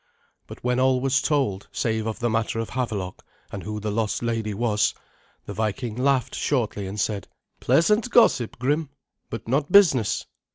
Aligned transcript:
But 0.47 0.63
when 0.63 0.79
all 0.79 0.99
was 0.99 1.21
told, 1.21 1.67
save 1.71 2.07
of 2.07 2.17
the 2.17 2.27
matter 2.31 2.57
of 2.57 2.71
Havelok, 2.71 3.23
and 3.51 3.61
who 3.61 3.79
the 3.79 3.91
lost 3.91 4.23
lady 4.23 4.51
was, 4.51 4.95
the 5.45 5.53
Viking 5.53 5.95
laughed 5.95 6.33
shortly, 6.33 6.87
and 6.87 6.99
said, 6.99 7.27
"Pleasant 7.59 8.09
gossip, 8.09 8.57
Grim, 8.57 8.89
but 9.29 9.47
not 9.47 9.71
business. 9.71 10.25